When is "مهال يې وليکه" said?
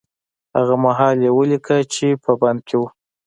0.85-1.77